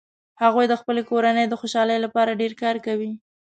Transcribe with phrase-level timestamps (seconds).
[0.41, 3.11] هغوي د خپلې کورنۍ د خوشحالۍ لپاره ډیر کار کوي